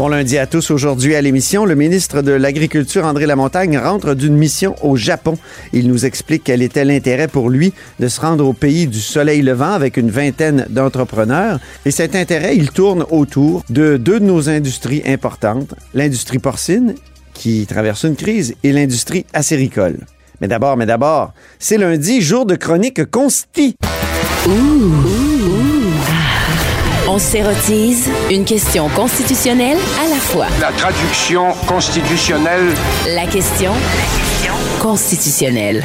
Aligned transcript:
Bon 0.00 0.08
lundi 0.08 0.38
à 0.38 0.46
tous. 0.46 0.70
Aujourd'hui 0.70 1.14
à 1.14 1.20
l'émission, 1.20 1.66
le 1.66 1.74
ministre 1.74 2.22
de 2.22 2.32
l'Agriculture, 2.32 3.04
André 3.04 3.26
Lamontagne, 3.26 3.76
rentre 3.76 4.14
d'une 4.14 4.34
mission 4.34 4.74
au 4.80 4.96
Japon. 4.96 5.36
Il 5.74 5.88
nous 5.88 6.06
explique 6.06 6.42
quel 6.44 6.62
était 6.62 6.86
l'intérêt 6.86 7.28
pour 7.28 7.50
lui 7.50 7.74
de 7.98 8.08
se 8.08 8.18
rendre 8.18 8.46
au 8.46 8.54
pays 8.54 8.86
du 8.86 8.98
soleil 8.98 9.42
levant 9.42 9.72
avec 9.72 9.98
une 9.98 10.10
vingtaine 10.10 10.64
d'entrepreneurs. 10.70 11.60
Et 11.84 11.90
cet 11.90 12.16
intérêt, 12.16 12.56
il 12.56 12.70
tourne 12.70 13.04
autour 13.10 13.62
de 13.68 13.98
deux 13.98 14.20
de 14.20 14.24
nos 14.24 14.48
industries 14.48 15.02
importantes, 15.04 15.74
l'industrie 15.92 16.38
porcine, 16.38 16.94
qui 17.34 17.66
traverse 17.66 18.04
une 18.04 18.16
crise, 18.16 18.54
et 18.64 18.72
l'industrie 18.72 19.26
acéricole. 19.34 19.98
Mais 20.40 20.48
d'abord, 20.48 20.78
mais 20.78 20.86
d'abord, 20.86 21.34
c'est 21.58 21.76
lundi, 21.76 22.22
jour 22.22 22.46
de 22.46 22.54
chronique 22.54 23.04
consti. 23.10 23.76
On 24.46 25.49
s'érotise 27.20 28.08
une 28.30 28.46
question 28.46 28.88
constitutionnelle 28.88 29.76
à 30.02 30.08
la 30.08 30.16
fois. 30.16 30.46
La 30.58 30.72
traduction 30.72 31.52
constitutionnelle. 31.68 32.72
La 33.14 33.26
question 33.26 33.72
constitutionnelle. 34.80 35.84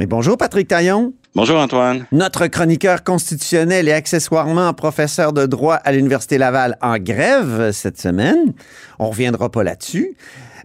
Mais 0.00 0.06
bonjour 0.06 0.36
Patrick 0.36 0.66
Taillon. 0.66 1.12
Bonjour 1.36 1.56
Antoine. 1.58 2.06
Notre 2.10 2.48
chroniqueur 2.48 3.04
constitutionnel 3.04 3.88
et 3.88 3.92
accessoirement 3.92 4.74
professeur 4.74 5.32
de 5.32 5.46
droit 5.46 5.76
à 5.76 5.92
l'Université 5.92 6.36
Laval 6.36 6.76
en 6.82 6.98
grève 6.98 7.70
cette 7.70 8.00
semaine. 8.00 8.52
On 8.98 9.08
reviendra 9.08 9.50
pas 9.50 9.62
là-dessus. 9.62 10.16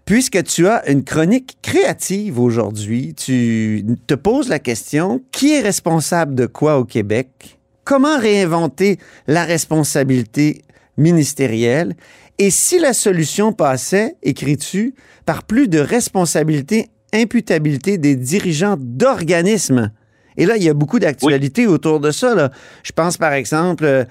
Puisque 0.06 0.44
tu 0.46 0.68
as 0.68 0.90
une 0.90 1.04
chronique 1.04 1.58
créative 1.62 2.40
aujourd'hui, 2.40 3.14
tu 3.14 3.86
te 4.08 4.16
poses 4.16 4.50
la 4.50 4.60
question, 4.60 5.22
qui 5.32 5.54
est 5.54 5.62
responsable 5.62 6.34
de 6.34 6.48
quoi 6.48 6.80
au 6.80 6.86
Québec? 6.86 7.57
Comment 7.88 8.20
réinventer 8.20 9.00
la 9.28 9.46
responsabilité 9.46 10.62
ministérielle? 10.98 11.96
Et 12.38 12.50
si 12.50 12.80
la 12.80 12.92
solution 12.92 13.54
passait, 13.54 14.18
écris-tu, 14.24 14.94
par 15.26 15.44
plus 15.44 15.70
de 15.70 15.80
responsabilité, 15.80 16.90
imputabilité 17.14 17.98
des 17.98 18.18
dirigeants 18.18 18.76
d'organismes? 18.78 19.94
Et 20.38 20.46
là, 20.46 20.56
il 20.56 20.64
y 20.64 20.70
a 20.70 20.74
beaucoup 20.74 21.00
d'actualités 21.00 21.66
autour 21.66 22.00
de 22.00 22.12
ça. 22.12 22.36
Là. 22.36 22.52
Je 22.84 22.92
pense 22.92 23.18
par 23.18 23.34
exemple 23.34 23.86
euh, 23.86 24.06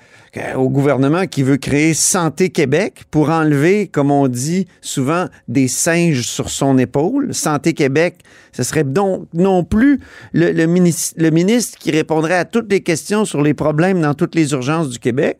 au 0.56 0.68
gouvernement 0.68 1.26
qui 1.26 1.42
veut 1.42 1.56
créer 1.56 1.94
Santé 1.94 2.50
Québec 2.50 3.04
pour 3.10 3.30
enlever, 3.30 3.86
comme 3.86 4.10
on 4.10 4.26
dit 4.26 4.66
souvent, 4.80 5.26
des 5.46 5.68
singes 5.68 6.22
sur 6.22 6.50
son 6.50 6.78
épaule. 6.78 7.32
Santé 7.32 7.72
Québec, 7.72 8.18
ce 8.52 8.64
serait 8.64 8.84
donc 8.84 9.28
non 9.32 9.62
plus 9.64 10.00
le, 10.32 10.50
le, 10.50 10.66
ministre, 10.66 11.14
le 11.18 11.30
ministre 11.30 11.78
qui 11.78 11.92
répondrait 11.92 12.36
à 12.36 12.44
toutes 12.44 12.70
les 12.70 12.80
questions 12.80 13.24
sur 13.24 13.40
les 13.40 13.54
problèmes 13.54 14.00
dans 14.00 14.14
toutes 14.14 14.34
les 14.34 14.50
urgences 14.52 14.90
du 14.90 14.98
Québec. 14.98 15.38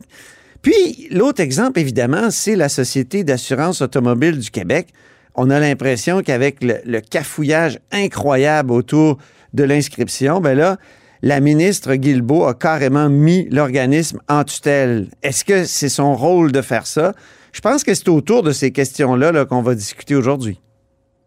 Puis 0.61 1.09
l'autre 1.11 1.41
exemple, 1.41 1.79
évidemment, 1.79 2.31
c'est 2.31 2.55
la 2.55 2.69
Société 2.69 3.23
d'assurance 3.23 3.81
automobile 3.81 4.39
du 4.39 4.51
Québec. 4.51 4.87
On 5.35 5.49
a 5.49 5.59
l'impression 5.59 6.21
qu'avec 6.23 6.63
le, 6.63 6.77
le 6.85 6.99
cafouillage 6.99 7.79
incroyable 7.91 8.71
autour 8.71 9.19
de 9.57 9.63
l'inscription, 9.63 10.39
ben 10.39 10.57
là, 10.57 10.77
la 11.21 11.39
ministre 11.39 11.95
Guilbeault 11.95 12.45
a 12.45 12.53
carrément 12.53 13.09
mis 13.09 13.49
l'organisme 13.49 14.21
en 14.29 14.43
tutelle. 14.43 15.09
Est-ce 15.23 15.43
que 15.43 15.65
c'est 15.65 15.89
son 15.89 16.15
rôle 16.15 16.51
de 16.51 16.61
faire 16.61 16.85
ça? 16.85 17.13
Je 17.51 17.59
pense 17.59 17.83
que 17.83 17.93
c'est 17.93 18.07
autour 18.07 18.43
de 18.43 18.51
ces 18.51 18.71
questions-là 18.71 19.31
-là, 19.31 19.45
qu'on 19.45 19.63
va 19.63 19.73
discuter 19.73 20.15
aujourd'hui. 20.15 20.61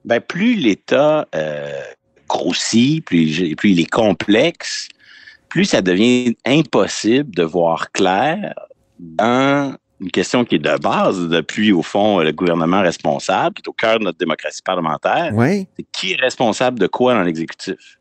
Ben, 0.05 0.21
plus 0.21 0.55
l'État 0.55 1.27
euh, 1.35 1.83
grossit, 2.29 3.05
plus, 3.05 3.55
plus 3.57 3.71
il 3.71 3.81
est 3.81 3.91
complexe, 3.91 4.89
plus 5.49 5.65
ça 5.65 5.83
devient 5.83 6.37
impossible 6.47 7.35
de 7.35 7.43
voir 7.43 7.91
clair 7.91 8.55
dans 8.99 9.77
une 10.01 10.11
question 10.11 10.45
qui 10.45 10.55
est 10.55 10.59
de 10.61 10.79
base 10.79 11.29
depuis, 11.29 11.73
au 11.73 11.83
fond, 11.83 12.21
le 12.21 12.33
gouvernement 12.33 12.81
responsable, 12.81 13.55
qui 13.55 13.63
est 13.63 13.69
au 13.69 13.73
cœur 13.73 13.99
de 13.99 14.05
notre 14.05 14.19
démocratie 14.19 14.63
parlementaire. 14.63 15.33
Oui. 15.35 15.67
C'est 15.77 15.87
qui 15.93 16.13
est 16.13 16.21
responsable 16.21 16.79
de 16.79 16.87
quoi 16.87 17.15
dans 17.15 17.23
l'exécutif? 17.23 18.00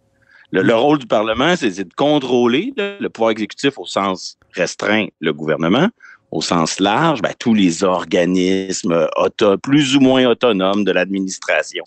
Le, 0.51 0.61
le, 0.61 0.75
rôle 0.75 0.99
du 0.99 1.07
Parlement, 1.07 1.55
c'est 1.55 1.71
de 1.71 1.93
contrôler 1.93 2.73
le, 2.77 3.07
pouvoir 3.07 3.31
exécutif 3.31 3.77
au 3.77 3.85
sens 3.85 4.37
restreint, 4.53 5.07
le 5.19 5.33
gouvernement, 5.33 5.89
au 6.31 6.41
sens 6.41 6.79
large, 6.79 7.21
ben, 7.21 7.33
tous 7.37 7.53
les 7.53 7.83
organismes 7.83 9.07
auto, 9.17 9.57
plus 9.57 9.95
ou 9.95 9.99
moins 9.99 10.25
autonomes 10.25 10.83
de 10.83 10.91
l'administration. 10.91 11.83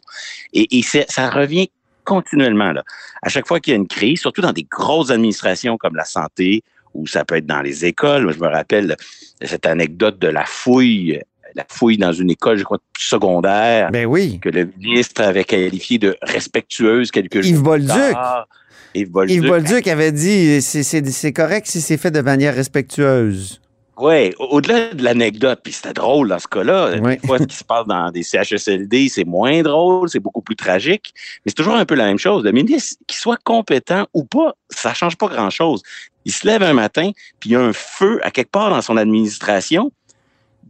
Et, 0.52 0.78
et 0.78 0.82
ça 0.82 1.30
revient 1.30 1.68
continuellement. 2.04 2.72
Là. 2.72 2.82
À 3.22 3.28
chaque 3.28 3.46
fois 3.46 3.60
qu'il 3.60 3.72
y 3.72 3.74
a 3.74 3.78
une 3.78 3.88
crise, 3.88 4.20
surtout 4.20 4.40
dans 4.40 4.52
des 4.52 4.64
grosses 4.64 5.10
administrations 5.10 5.76
comme 5.76 5.96
la 5.96 6.04
santé, 6.04 6.62
ou 6.94 7.06
ça 7.06 7.24
peut 7.24 7.36
être 7.36 7.46
dans 7.46 7.62
les 7.62 7.84
écoles. 7.84 8.32
Je 8.32 8.38
me 8.38 8.48
rappelle 8.48 8.96
cette 9.40 9.66
anecdote 9.66 10.18
de 10.18 10.28
la 10.28 10.44
fouille 10.44 11.20
la 11.54 11.64
fouille 11.68 11.98
dans 11.98 12.12
une 12.12 12.30
école, 12.30 12.58
je 12.58 12.64
crois, 12.64 12.78
secondaire. 12.98 13.90
Ben 13.90 14.06
oui. 14.06 14.38
Que 14.40 14.48
le 14.48 14.70
ministre 14.78 15.22
avait 15.22 15.44
qualifié 15.44 15.98
de 15.98 16.16
respectueuse 16.22 17.10
quelques 17.10 17.44
Yves 17.46 17.56
jours 17.56 17.64
Bolduc. 17.64 17.88
tard. 17.88 18.48
Yves 18.94 19.10
Bolduc. 19.10 19.36
Yves 19.36 19.46
Bolduc 19.48 19.86
avait 19.88 20.12
dit 20.12 20.60
c'est 20.60 21.32
correct 21.32 21.66
si 21.66 21.80
c'est 21.80 21.96
fait 21.96 22.10
de 22.10 22.20
manière 22.20 22.54
respectueuse. 22.54 23.60
Oui, 23.98 24.32
au-delà 24.38 24.94
de 24.94 25.04
l'anecdote, 25.04 25.60
puis 25.62 25.72
c'était 25.72 25.92
drôle 25.92 26.30
dans 26.30 26.38
ce 26.38 26.48
cas-là. 26.48 26.92
Oui. 27.02 27.18
Des 27.18 27.26
fois, 27.26 27.38
ce 27.38 27.44
qui 27.44 27.56
se 27.56 27.62
passe 27.62 27.86
dans 27.86 28.10
des 28.10 28.22
CHSLD, 28.22 29.10
c'est 29.10 29.24
moins 29.24 29.62
drôle, 29.62 30.08
c'est 30.08 30.18
beaucoup 30.18 30.40
plus 30.40 30.56
tragique, 30.56 31.12
mais 31.14 31.50
c'est 31.50 31.54
toujours 31.54 31.74
un 31.74 31.84
peu 31.84 31.94
la 31.94 32.06
même 32.06 32.18
chose. 32.18 32.42
Le 32.42 32.52
ministre, 32.52 32.96
qu'il 33.06 33.18
soit 33.18 33.38
compétent 33.44 34.06
ou 34.14 34.24
pas, 34.24 34.54
ça 34.70 34.94
change 34.94 35.16
pas 35.16 35.28
grand-chose. 35.28 35.82
Il 36.24 36.32
se 36.32 36.46
lève 36.46 36.62
un 36.62 36.72
matin, 36.72 37.10
puis 37.38 37.50
il 37.50 37.52
y 37.52 37.56
a 37.56 37.60
un 37.60 37.74
feu 37.74 38.18
à 38.24 38.30
quelque 38.30 38.50
part 38.50 38.70
dans 38.70 38.80
son 38.80 38.96
administration, 38.96 39.92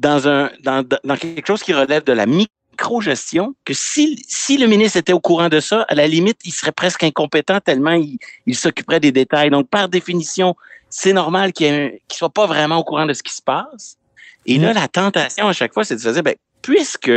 dans, 0.02 0.28
un, 0.28 0.50
dans, 0.62 0.84
dans 1.04 1.16
quelque 1.16 1.46
chose 1.46 1.62
qui 1.62 1.72
relève 1.72 2.04
de 2.04 2.12
la 2.12 2.26
micro-gestion, 2.26 3.54
que 3.64 3.72
si, 3.74 4.22
si 4.28 4.58
le 4.58 4.66
ministre 4.66 4.98
était 4.98 5.12
au 5.12 5.20
courant 5.20 5.48
de 5.48 5.60
ça, 5.60 5.86
à 5.88 5.94
la 5.94 6.06
limite, 6.06 6.38
il 6.44 6.52
serait 6.52 6.72
presque 6.72 7.04
incompétent 7.04 7.60
tellement 7.60 7.92
il, 7.92 8.18
il 8.46 8.56
s'occuperait 8.56 9.00
des 9.00 9.12
détails. 9.12 9.50
Donc, 9.50 9.68
par 9.68 9.88
définition, 9.88 10.54
c'est 10.90 11.12
normal 11.12 11.52
qu'il 11.52 11.72
ne 11.72 11.90
soit 12.12 12.30
pas 12.30 12.46
vraiment 12.46 12.78
au 12.78 12.84
courant 12.84 13.06
de 13.06 13.12
ce 13.14 13.22
qui 13.22 13.32
se 13.34 13.42
passe. 13.42 13.96
Et 14.44 14.58
là, 14.58 14.72
la 14.72 14.88
tentation 14.88 15.46
à 15.46 15.52
chaque 15.52 15.72
fois, 15.72 15.84
c'est 15.84 15.94
de 15.94 16.00
se 16.00 16.08
dire, 16.08 16.22
ben, 16.24 16.34
puisque 16.62 17.12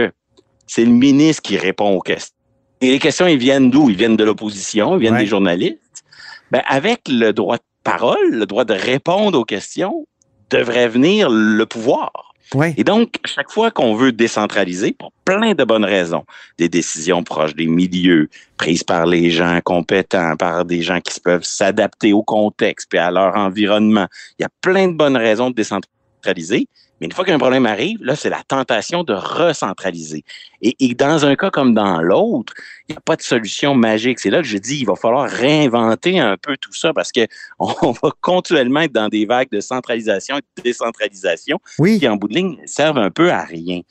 c'est 0.67 0.85
le 0.85 0.91
ministre 0.91 1.41
qui 1.41 1.57
répond 1.57 1.89
aux 1.89 2.01
questions, 2.01 2.35
et 2.81 2.91
les 2.91 2.99
questions, 2.99 3.25
ils 3.25 3.37
viennent 3.37 3.71
d'où? 3.71 3.89
Ils 3.89 3.95
viennent 3.97 4.17
de 4.17 4.23
l'opposition, 4.23 4.95
ils 4.95 4.99
viennent 4.99 5.13
Ouais. 5.13 5.21
des 5.21 5.25
journalistes. 5.27 6.03
Ben, 6.51 6.61
avec 6.67 7.01
le 7.07 7.31
droit 7.31 7.57
de 7.57 7.63
parole, 7.83 8.29
le 8.31 8.45
droit 8.45 8.65
de 8.65 8.73
répondre 8.75 9.39
aux 9.39 9.45
questions, 9.45 10.05
devrait 10.51 10.87
venir 10.87 11.29
le 11.29 11.65
pouvoir. 11.65 12.34
Et 12.77 12.83
donc, 12.83 13.15
chaque 13.25 13.51
fois 13.51 13.71
qu'on 13.71 13.95
veut 13.95 14.11
décentraliser, 14.11 14.93
pour 14.93 15.11
plein 15.25 15.53
de 15.53 15.63
bonnes 15.63 15.85
raisons, 15.85 16.23
des 16.57 16.69
décisions 16.69 17.23
proches 17.23 17.55
des 17.55 17.65
milieux, 17.65 18.29
prises 18.57 18.83
par 18.83 19.05
les 19.05 19.31
gens 19.31 19.59
compétents, 19.63 20.35
par 20.37 20.63
des 20.63 20.81
gens 20.81 21.01
qui 21.01 21.19
peuvent 21.19 21.43
s'adapter 21.43 22.13
au 22.13 22.23
contexte 22.23 22.93
et 22.93 22.99
à 22.99 23.11
leur 23.11 23.35
environnement, 23.35 24.07
il 24.37 24.43
y 24.43 24.45
a 24.45 24.49
plein 24.61 24.87
de 24.87 24.93
bonnes 24.93 25.17
raisons 25.17 25.49
de 25.49 25.55
décentraliser. 25.55 26.67
Mais 26.99 27.07
une 27.07 27.11
fois 27.11 27.25
qu'un 27.25 27.37
problème 27.37 27.65
arrive, 27.65 28.01
là, 28.01 28.15
c'est 28.15 28.29
la 28.29 28.41
tentation 28.47 29.03
de 29.03 29.13
recentraliser. 29.13 30.23
Et, 30.61 30.75
et 30.79 30.93
dans 30.93 31.25
un 31.25 31.35
cas 31.35 31.49
comme 31.49 31.73
dans 31.73 32.01
l'autre, 32.01 32.53
il 32.87 32.93
n'y 32.93 32.97
a 32.97 33.01
pas 33.01 33.17
de 33.17 33.21
solution 33.21 33.75
magique. 33.75 34.19
C'est 34.19 34.29
là 34.29 34.41
que 34.41 34.47
je 34.47 34.57
dis, 34.57 34.79
il 34.79 34.85
va 34.85 34.95
falloir 34.95 35.29
réinventer 35.29 36.19
un 36.19 36.37
peu 36.37 36.55
tout 36.57 36.73
ça 36.73 36.93
parce 36.93 37.11
que 37.11 37.27
on 37.59 37.91
va 37.91 38.11
continuellement 38.21 38.81
être 38.81 38.93
dans 38.93 39.09
des 39.09 39.25
vagues 39.25 39.49
de 39.51 39.59
centralisation 39.59 40.37
et 40.37 40.41
de 40.57 40.63
décentralisation 40.63 41.59
Oui. 41.79 41.99
qui, 41.99 42.07
en 42.07 42.15
bout 42.15 42.29
de 42.29 42.35
ligne, 42.35 42.57
servent 42.65 42.99
un 42.99 43.11
peu 43.11 43.31
à 43.31 43.43
rien. 43.43 43.81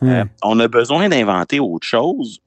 Hmm. 0.00 0.08
Euh, 0.08 0.24
on 0.42 0.58
a 0.60 0.68
besoin 0.68 1.08
d'inventer 1.08 1.60
autre 1.60 1.86
chose. 1.86 2.40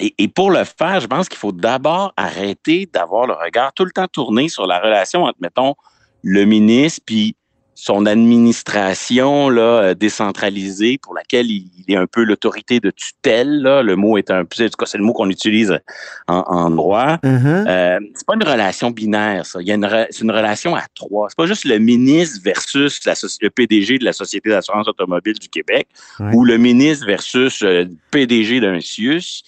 Et, 0.00 0.14
et 0.18 0.28
pour 0.28 0.50
le 0.50 0.64
faire, 0.64 1.00
je 1.00 1.06
pense 1.06 1.28
qu'il 1.28 1.38
faut 1.38 1.52
d'abord 1.52 2.12
arrêter 2.16 2.88
d'avoir 2.92 3.26
le 3.26 3.34
regard 3.34 3.72
tout 3.72 3.84
le 3.84 3.90
temps 3.90 4.06
tourné 4.06 4.48
sur 4.48 4.66
la 4.66 4.78
relation 4.78 5.24
entre, 5.24 5.38
mettons, 5.40 5.74
le 6.22 6.44
ministre 6.44 7.02
puis 7.06 7.36
son 7.80 8.06
administration 8.06 9.48
là, 9.50 9.60
euh, 9.62 9.94
décentralisée 9.94 10.98
pour 10.98 11.14
laquelle 11.14 11.48
il, 11.48 11.70
est 11.86 11.94
un 11.94 12.08
peu 12.08 12.24
l'autorité 12.24 12.80
de 12.80 12.90
tutelle. 12.90 13.62
Là. 13.62 13.84
Le 13.84 13.94
mot 13.94 14.18
est 14.18 14.32
un 14.32 14.44
peu, 14.44 14.64
en 14.64 14.68
tout 14.68 14.76
cas, 14.76 14.86
c'est 14.86 14.98
le 14.98 15.04
mot 15.04 15.12
qu'on 15.12 15.30
utilise 15.30 15.78
en, 16.26 16.40
en 16.48 16.70
droit. 16.70 17.18
Mhm. 17.22 17.64
Euh, 17.68 18.00
c'est 18.16 18.26
pas 18.26 18.34
une 18.34 18.42
relation 18.42 18.90
binaire, 18.90 19.46
ça. 19.46 19.60
Il 19.62 19.68
y 19.68 19.70
a 19.70 19.76
une, 19.76 19.88
c'est 20.10 20.24
une 20.24 20.32
relation 20.32 20.74
à 20.74 20.82
trois. 20.92 21.28
C'est 21.30 21.38
pas 21.38 21.46
juste 21.46 21.64
le 21.66 21.78
ministre 21.78 22.40
versus 22.42 23.00
la 23.06 23.14
le 23.40 23.48
PDG 23.48 23.98
de 24.00 24.04
la 24.04 24.12
Société 24.12 24.50
d'assurance 24.50 24.88
automobile 24.88 25.38
du 25.38 25.48
Québec 25.48 25.86
ou 26.32 26.44
le 26.44 26.58
ministre 26.58 27.06
versus 27.06 27.62
euh, 27.62 27.84
le 27.84 27.90
PDG 28.10 28.58
d'un 28.60 28.80
CIUS. 28.80 29.44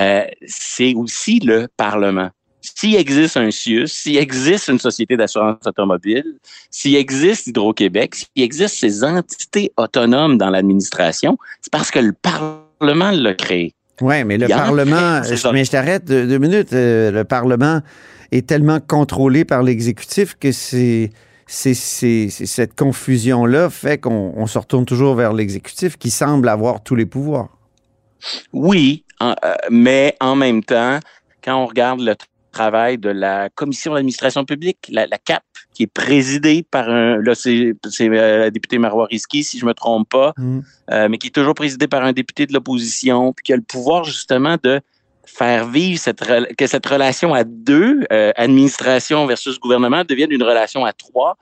Euh, 0.00 0.24
c'est 0.46 0.94
aussi 0.94 1.38
le 1.38 1.68
Parlement. 1.76 2.30
S'il 2.60 2.96
existe 2.96 3.36
un 3.36 3.50
CIUS, 3.50 3.86
s'il 3.86 4.16
existe 4.16 4.68
une 4.68 4.78
société 4.78 5.16
d'assurance 5.16 5.58
automobile, 5.64 6.24
s'il 6.70 6.96
existe 6.96 7.46
Hydro-Québec, 7.46 8.14
s'il 8.14 8.42
existe 8.42 8.76
ces 8.78 9.04
entités 9.04 9.70
autonomes 9.76 10.38
dans 10.38 10.50
l'administration, 10.50 11.38
c'est 11.60 11.72
parce 11.72 11.90
que 11.90 12.00
le 12.00 12.12
Parlement 12.12 13.10
l'a 13.12 13.34
créé. 13.34 13.74
Oui, 14.00 14.22
mais 14.24 14.38
le 14.38 14.48
Parlement, 14.48 15.20
mais 15.52 15.64
je 15.64 15.70
t'arrête 15.70 16.04
deux, 16.04 16.26
deux 16.26 16.38
minutes. 16.38 16.72
Euh, 16.72 17.10
le 17.10 17.24
Parlement 17.24 17.80
est 18.30 18.46
tellement 18.46 18.78
contrôlé 18.80 19.44
par 19.44 19.62
l'exécutif 19.62 20.36
que 20.38 20.52
c'est. 20.52 21.10
c'est- 21.50 21.72
c'est- 21.72 22.28
c'est- 22.28 22.44
cette 22.44 22.76
confusion-là 22.78 23.70
fait 23.70 23.96
qu'on 23.96 24.34
on 24.36 24.46
se 24.46 24.58
retourne 24.58 24.84
toujours 24.84 25.14
vers 25.14 25.32
l'exécutif 25.32 25.96
qui 25.96 26.10
semble 26.10 26.46
avoir 26.46 26.82
tous 26.82 26.94
les 26.94 27.06
pouvoirs. 27.06 27.48
Oui, 28.52 29.04
en- 29.18 29.34
euh, 29.44 29.54
mais 29.70 30.14
en 30.20 30.36
même 30.36 30.62
temps, 30.62 30.98
quand 31.42 31.56
on 31.56 31.66
regarde 31.66 32.00
le 32.00 32.14
travail 32.52 32.98
de 32.98 33.10
la 33.10 33.48
Commission 33.50 33.94
d'administration 33.94 34.44
publique, 34.44 34.78
la, 34.90 35.06
la 35.06 35.18
CAP, 35.18 35.42
qui 35.74 35.84
est 35.84 35.92
présidée 35.92 36.64
par 36.68 36.88
un, 36.88 37.18
là 37.18 37.34
c'est 37.34 37.74
euh, 38.00 38.38
la 38.38 38.50
députée 38.50 38.78
Marois 38.78 39.06
Risky, 39.06 39.44
si 39.44 39.58
je 39.58 39.66
me 39.66 39.74
trompe 39.74 40.08
pas, 40.08 40.32
Mm. 40.36 40.60
euh, 40.90 41.08
mais 41.08 41.18
qui 41.18 41.28
est 41.28 41.34
toujours 41.34 41.54
présidée 41.54 41.88
par 41.88 42.04
un 42.04 42.12
député 42.12 42.46
de 42.46 42.52
l'opposition, 42.52 43.32
puis 43.32 43.44
qui 43.44 43.52
a 43.52 43.56
le 43.56 43.62
pouvoir 43.62 44.04
justement 44.04 44.56
de 44.62 44.80
faire 45.26 45.68
vivre 45.68 45.98
cette 45.98 46.24
que 46.56 46.66
cette 46.66 46.86
relation 46.86 47.34
à 47.34 47.44
deux, 47.44 48.04
euh, 48.12 48.32
administration 48.36 49.26
versus 49.26 49.58
gouvernement, 49.58 50.02
devienne 50.04 50.32
une 50.32 50.42
relation 50.42 50.84
à 50.84 50.92
trois, 50.92 51.36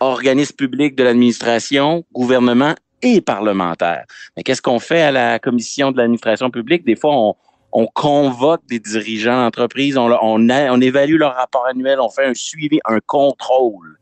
organisme 0.00 0.54
public 0.56 0.94
de 0.94 1.04
l'administration, 1.04 2.04
gouvernement 2.12 2.74
et 3.02 3.20
parlementaire. 3.20 4.04
Mais 4.36 4.42
qu'est-ce 4.42 4.62
qu'on 4.62 4.78
fait 4.78 5.02
à 5.02 5.10
la 5.10 5.38
commission 5.38 5.90
de 5.90 5.96
l'administration 5.96 6.50
publique? 6.50 6.84
Des 6.84 6.96
fois, 6.96 7.14
on, 7.16 7.34
on 7.72 7.86
convoque 7.86 8.62
des 8.68 8.80
dirigeants 8.80 9.42
d'entreprise, 9.42 9.96
on, 9.96 10.08
leur- 10.08 10.22
on, 10.24 10.48
a- 10.48 10.72
on 10.72 10.80
évalue 10.80 11.16
leur 11.16 11.34
rapport 11.36 11.66
annuel, 11.66 11.98
on 12.00 12.10
fait 12.10 12.24
un 12.26 12.34
suivi, 12.34 12.80
un 12.84 12.98
contrôle. 13.06 13.96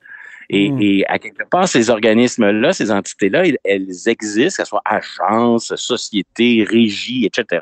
Et, 0.50 0.70
Mm. 0.70 0.78
et 0.80 1.04
à 1.08 1.18
quelque 1.18 1.44
part, 1.44 1.68
ces 1.68 1.90
organismes-là, 1.90 2.72
ces 2.72 2.90
entités-là, 2.90 3.42
elles, 3.64 3.86
existent, 4.06 4.62
que 4.62 4.64
ce 4.64 4.70
soit 4.70 4.80
agences, 4.86 5.74
sociétés, 5.76 6.64
régies, 6.68 7.26
etc. 7.26 7.60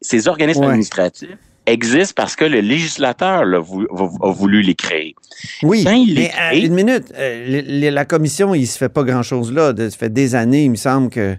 Ces 0.00 0.26
organismes 0.26 0.60
Ouais. 0.62 0.68
administratifs 0.68 1.36
existent 1.66 2.14
parce 2.16 2.34
que 2.34 2.46
le 2.46 2.60
législateur 2.60 3.44
vou- 3.62 3.86
a 4.22 4.30
voulu 4.30 4.62
les 4.62 4.74
créer. 4.74 5.14
Oui, 5.62 5.84
Quand 5.84 5.92
il 5.92 6.14
mais 6.14 6.30
euh, 6.30 6.50
créé- 6.52 6.64
une 6.66 6.74
minute. 6.74 7.12
euh, 7.14 7.90
la 7.90 8.04
commission, 8.06 8.54
il 8.54 8.66
se 8.66 8.78
fait 8.78 8.88
pas 8.88 9.02
grand-chose 9.02 9.52
là. 9.52 9.74
Ça 9.76 9.90
fait 9.90 10.08
des 10.12 10.34
années, 10.34 10.64
il 10.64 10.70
me 10.70 10.76
semble 10.76 11.10
que, 11.10 11.36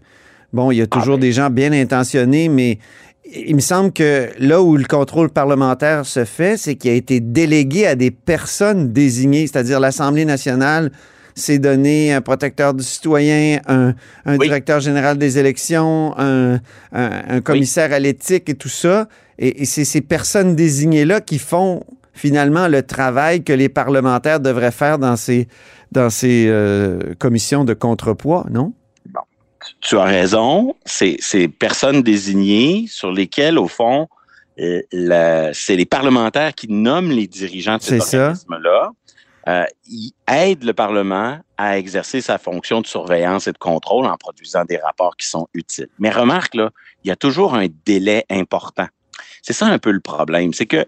bon, 0.53 0.69
il 0.69 0.77
y 0.77 0.81
a 0.81 0.87
toujours 0.87 1.15
ben. 1.17 1.21
des 1.21 1.31
gens 1.31 1.49
bien 1.49 1.71
intentionnés, 1.71 2.49
mais 2.49 2.77
il 3.33 3.55
me 3.55 3.61
semble 3.61 3.91
que 3.91 4.29
là 4.39 4.61
où 4.61 4.77
le 4.77 4.85
contrôle 4.85 5.29
parlementaire 5.29 6.05
se 6.05 6.25
fait, 6.25 6.57
c'est 6.57 6.75
qu'il 6.75 6.91
a 6.91 6.93
été 6.93 7.19
délégué 7.19 7.85
à 7.87 7.95
des 7.95 8.11
personnes 8.11 8.91
désignées, 8.93 9.47
c'est-à-dire 9.47 9.79
l'Assemblée 9.79 10.25
nationale 10.25 10.91
s'est 11.35 11.59
donné 11.59 12.13
un 12.13 12.21
protecteur 12.21 12.73
du 12.73 12.83
citoyen, 12.83 13.59
un, 13.67 13.93
un 14.25 14.37
Oui. 14.37 14.47
directeur 14.47 14.79
général 14.79 15.17
des 15.17 15.37
élections, 15.37 16.13
un, 16.17 16.55
un- 16.93 17.21
un 17.29 17.41
commissaire 17.41 17.93
à 17.93 17.99
l'éthique 17.99 18.49
et 18.49 18.55
tout 18.55 18.69
ça. 18.69 19.07
Et, 19.37 19.61
et 19.61 19.65
c'est 19.65 19.85
ces 19.85 20.01
personnes 20.01 20.55
désignées-là 20.55 21.21
qui 21.21 21.37
font 21.37 21.83
finalement 22.13 22.67
le 22.67 22.81
travail 22.81 23.43
que 23.43 23.53
les 23.53 23.69
parlementaires 23.69 24.39
devraient 24.39 24.71
faire 24.71 24.97
dans 24.97 25.15
ces, 25.15 25.47
dans 25.91 26.09
ces 26.09 26.45
euh, 26.47 26.99
commissions 27.19 27.63
de 27.63 27.75
contrepoids, 27.75 28.47
non? 28.49 28.73
Tu 29.81 29.97
as 29.97 30.03
raison, 30.03 30.75
c'est 30.85 31.17
ces 31.19 31.47
personnes 31.47 32.01
désignées 32.01 32.85
sur 32.87 33.11
lesquelles, 33.11 33.57
au 33.57 33.67
fond, 33.67 34.07
euh, 34.59 35.51
c'est 35.53 35.75
les 35.75 35.85
parlementaires 35.85 36.53
qui 36.53 36.71
nomment 36.71 37.11
les 37.11 37.27
dirigeants 37.27 37.77
de 37.77 37.83
cet 37.83 38.13
organisme-là. 38.13 38.91
Euh, 39.47 39.65
ils 39.87 40.11
aident 40.29 40.65
le 40.65 40.73
Parlement 40.73 41.39
à 41.57 41.77
exercer 41.77 42.19
sa 42.19 42.37
fonction 42.37 42.81
de 42.81 42.87
surveillance 42.87 43.47
et 43.47 43.53
de 43.53 43.57
contrôle 43.57 44.05
en 44.05 44.17
produisant 44.17 44.65
des 44.65 44.77
rapports 44.77 45.15
qui 45.15 45.27
sont 45.27 45.47
utiles. 45.53 45.87
Mais 45.99 46.09
remarque, 46.09 46.55
là, 46.55 46.69
il 47.03 47.07
y 47.07 47.11
a 47.11 47.15
toujours 47.15 47.55
un 47.55 47.67
délai 47.85 48.25
important. 48.29 48.87
C'est 49.41 49.53
ça 49.53 49.67
un 49.67 49.79
peu 49.79 49.91
le 49.91 50.01
problème. 50.01 50.53
C'est 50.53 50.65
que 50.65 50.85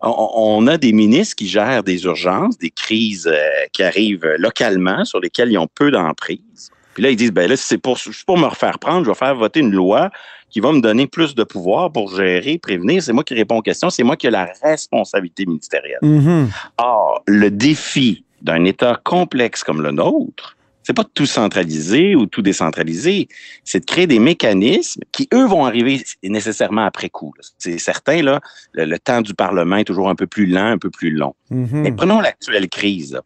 on, 0.00 0.30
on 0.34 0.66
a 0.66 0.76
des 0.76 0.92
ministres 0.92 1.36
qui 1.36 1.46
gèrent 1.46 1.84
des 1.84 2.04
urgences, 2.04 2.58
des 2.58 2.70
crises 2.70 3.28
euh, 3.28 3.66
qui 3.72 3.82
arrivent 3.82 4.26
localement, 4.38 5.04
sur 5.04 5.20
lesquelles 5.20 5.52
ils 5.52 5.58
ont 5.58 5.68
peu 5.72 5.90
d'emprise. 5.90 6.70
Puis 6.94 7.02
là, 7.02 7.10
ils 7.10 7.16
disent, 7.16 7.32
ben 7.32 7.48
là, 7.48 7.56
c'est 7.56 7.78
pour, 7.78 7.98
pour 8.26 8.38
me 8.38 8.46
refaire 8.46 8.78
prendre, 8.78 9.04
je 9.04 9.10
vais 9.10 9.16
faire 9.16 9.34
voter 9.34 9.60
une 9.60 9.72
loi 9.72 10.10
qui 10.50 10.60
va 10.60 10.72
me 10.72 10.80
donner 10.80 11.06
plus 11.06 11.34
de 11.34 11.44
pouvoir 11.44 11.92
pour 11.92 12.14
gérer, 12.14 12.58
prévenir. 12.58 13.02
C'est 13.02 13.12
moi 13.12 13.22
qui 13.22 13.34
réponds 13.34 13.58
aux 13.58 13.62
questions, 13.62 13.88
c'est 13.90 14.02
moi 14.02 14.16
qui 14.16 14.26
ai 14.26 14.30
la 14.30 14.52
responsabilité 14.62 15.46
ministérielle. 15.46 16.00
Mhm. 16.02 16.50
Or, 16.78 17.22
le 17.26 17.50
défi 17.50 18.24
d'un 18.42 18.64
État 18.64 18.98
complexe 19.04 19.62
comme 19.62 19.80
le 19.80 19.92
nôtre, 19.92 20.56
c'est 20.82 20.96
pas 20.96 21.04
de 21.04 21.10
tout 21.14 21.26
centraliser 21.26 22.16
ou 22.16 22.26
tout 22.26 22.42
décentraliser, 22.42 23.28
c'est 23.64 23.80
de 23.80 23.84
créer 23.84 24.08
des 24.08 24.18
mécanismes 24.18 25.02
qui, 25.12 25.28
eux, 25.32 25.46
vont 25.46 25.66
arriver 25.66 26.02
nécessairement 26.24 26.84
après 26.84 27.10
coup. 27.10 27.32
C'est 27.58 27.78
certain, 27.78 28.22
là, 28.22 28.40
le, 28.72 28.86
le 28.86 28.98
temps 28.98 29.20
du 29.20 29.34
Parlement 29.34 29.76
est 29.76 29.84
toujours 29.84 30.08
un 30.08 30.16
peu 30.16 30.26
plus 30.26 30.46
lent, 30.46 30.66
un 30.66 30.78
peu 30.78 30.90
plus 30.90 31.10
long. 31.10 31.34
Mhm. 31.50 31.68
Mais 31.82 31.92
prenons 31.92 32.20
l'actuelle 32.20 32.68
crise. 32.68 33.12
là. 33.12 33.22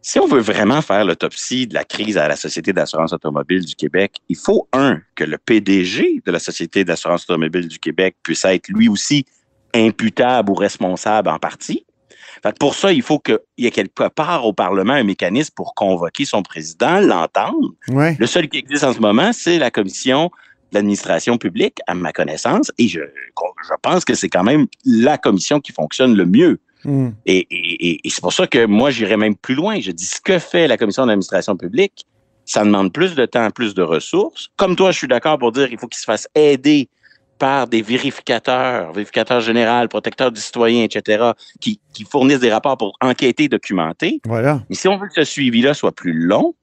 Si 0.00 0.18
on 0.18 0.26
veut 0.26 0.40
vraiment 0.40 0.80
faire 0.80 1.04
l'autopsie 1.04 1.66
de 1.66 1.74
la 1.74 1.84
crise 1.84 2.16
à 2.16 2.28
la 2.28 2.36
Société 2.36 2.72
d'assurance 2.72 3.12
automobile 3.12 3.64
du 3.64 3.74
Québec, 3.74 4.16
il 4.28 4.36
faut, 4.36 4.68
un, 4.72 5.00
que 5.16 5.24
le 5.24 5.38
PDG 5.38 6.22
de 6.24 6.32
la 6.32 6.38
Société 6.38 6.84
d'assurance 6.84 7.24
automobile 7.24 7.68
du 7.68 7.78
Québec 7.78 8.16
puisse 8.22 8.44
être 8.44 8.68
lui 8.68 8.88
aussi 8.88 9.26
imputable 9.74 10.50
ou 10.50 10.54
responsable 10.54 11.28
en 11.28 11.38
partie. 11.38 11.84
Fait 12.42 12.52
que 12.52 12.58
pour 12.58 12.74
ça, 12.74 12.92
il 12.92 13.02
faut 13.02 13.18
qu'il 13.18 13.38
y 13.56 13.66
ait 13.66 13.70
quelque 13.70 14.08
part 14.08 14.46
au 14.46 14.52
Parlement 14.52 14.92
un 14.92 15.02
mécanisme 15.02 15.52
pour 15.56 15.74
convoquer 15.74 16.24
son 16.24 16.42
président, 16.42 17.00
l'entendre. 17.00 17.74
Ouais. 17.88 18.16
Le 18.18 18.26
seul 18.26 18.48
qui 18.48 18.58
existe 18.58 18.84
en 18.84 18.92
ce 18.92 19.00
moment, 19.00 19.32
c'est 19.32 19.58
la 19.58 19.70
commission 19.70 20.30
de 20.70 20.76
l'administration 20.76 21.38
publique, 21.38 21.78
à 21.86 21.94
ma 21.94 22.12
connaissance, 22.12 22.70
et 22.78 22.88
je, 22.88 23.00
je 23.00 23.74
pense 23.82 24.04
que 24.04 24.14
c'est 24.14 24.28
quand 24.28 24.44
même 24.44 24.66
la 24.84 25.16
commission 25.16 25.60
qui 25.60 25.72
fonctionne 25.72 26.14
le 26.14 26.26
mieux. 26.26 26.60
Mhm. 26.84 27.14
Et, 27.26 27.38
et- 27.50 27.88
et- 27.90 28.00
et 28.06 28.10
c'est 28.10 28.20
pour 28.20 28.32
ça 28.32 28.46
que 28.46 28.66
moi, 28.66 28.90
j'irais 28.90 29.16
même 29.16 29.36
plus 29.36 29.54
loin. 29.54 29.80
Je 29.80 29.90
dis 29.90 30.04
ce 30.04 30.20
que 30.20 30.38
fait 30.38 30.68
la 30.68 30.76
commission 30.76 31.06
d'administration 31.06 31.56
publique, 31.56 32.04
ça 32.44 32.64
demande 32.64 32.92
plus 32.92 33.14
de 33.14 33.26
temps, 33.26 33.50
plus 33.50 33.74
de 33.74 33.82
ressources. 33.82 34.48
Comme 34.56 34.74
toi, 34.76 34.90
je 34.92 34.98
suis 34.98 35.08
d'accord 35.08 35.38
pour 35.38 35.52
dire 35.52 35.68
qu'il 35.68 35.78
faut 35.78 35.86
qu'il 35.88 35.98
se 35.98 36.04
fasse 36.04 36.28
aider 36.34 36.88
par 37.38 37.68
des 37.68 37.82
vérificateurs, 37.82 38.92
vérificateurs 38.92 39.40
généraux, 39.40 39.86
protecteurs 39.88 40.32
du 40.32 40.40
citoyen, 40.40 40.82
etc., 40.84 41.32
qui, 41.60 41.78
qui 41.92 42.04
fournissent 42.04 42.40
des 42.40 42.50
rapports 42.52 42.76
pour 42.76 42.96
enquêter, 43.00 43.48
documenter. 43.48 44.20
Voilà. 44.24 44.62
Mais 44.68 44.74
si 44.74 44.88
on 44.88 44.96
veut 44.98 45.06
que 45.08 45.14
ce 45.14 45.24
suivi-là 45.24 45.74
soit 45.74 45.92
plus 45.92 46.14
long, 46.14 46.54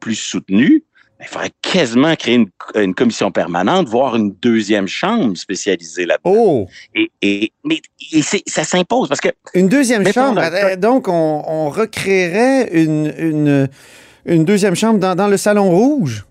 plus 0.00 0.14
soutenu, 0.14 0.84
il 1.20 1.26
faudrait 1.26 1.50
quasiment 1.62 2.14
créer 2.14 2.34
une, 2.34 2.48
une 2.74 2.94
commission 2.94 3.30
permanente, 3.30 3.88
voire 3.88 4.16
une 4.16 4.32
deuxième 4.32 4.86
chambre 4.86 5.36
spécialisée 5.36 6.04
là-dedans. 6.04 6.34
Oh! 6.36 6.66
Et, 6.94 7.10
et, 7.22 7.52
mais 7.64 7.80
et 8.12 8.22
ça 8.22 8.64
s'impose 8.64 9.08
parce 9.08 9.20
que 9.20 9.30
Une 9.54 9.68
deuxième 9.68 10.06
chambre. 10.12 10.40
le 10.40 10.46
Euh, 10.72 10.76
Donc, 10.76 11.08
on, 11.08 11.42
on 11.46 11.70
recréerait 11.70 12.68
une, 12.72 13.12
une, 13.18 13.68
une 14.26 14.44
deuxième 14.44 14.74
chambre 14.74 14.98
dans, 14.98 15.14
dans 15.14 15.28
le 15.28 15.36
Salon 15.36 15.70
Rouge? 15.70 16.24